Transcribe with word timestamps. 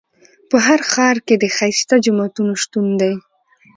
په 0.49 0.57
هر 0.65 0.79
ښار 0.91 1.17
کې 1.25 1.35
د 1.37 1.45
ښایسته 1.55 1.95
جوماتونو 2.05 2.53
شتون 2.61 2.87
دی. 3.01 3.13